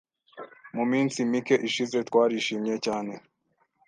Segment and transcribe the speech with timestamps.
[0.75, 3.13] Mu minsi mike ishize, twarishimye cyane..